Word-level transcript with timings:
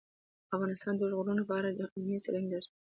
افغانستان 0.55 0.93
د 0.97 1.01
اوږده 1.03 1.17
غرونه 1.19 1.43
په 1.47 1.53
اړه 1.59 1.69
علمي 1.95 2.17
څېړنې 2.23 2.49
لري. 2.51 2.69